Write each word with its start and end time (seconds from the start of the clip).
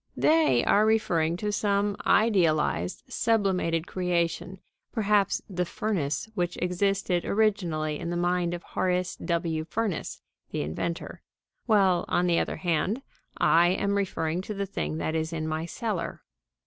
They 0.17 0.65
are 0.65 0.83
referring 0.83 1.37
to 1.37 1.51
some 1.51 1.95
idealized, 2.07 3.03
sublimated 3.07 3.85
creation; 3.85 4.57
perhaps 4.91 5.43
the 5.47 5.63
"furnace" 5.63 6.27
which 6.33 6.57
existed 6.59 7.23
originally 7.23 7.99
in 7.99 8.09
the 8.09 8.17
mind 8.17 8.55
of 8.55 8.63
Horace 8.63 9.15
W. 9.17 9.63
Furnace, 9.63 10.19
the 10.49 10.63
inventor; 10.63 11.21
while, 11.67 12.05
on 12.07 12.25
the 12.25 12.39
other 12.39 12.57
hand, 12.57 13.03
I 13.37 13.67
am 13.67 13.93
referring 13.95 14.41
to 14.41 14.55
the 14.55 14.65
thing 14.65 14.97
that 14.97 15.13
is 15.13 15.31
in 15.31 15.47
my 15.47 15.67
cellar. 15.67 16.23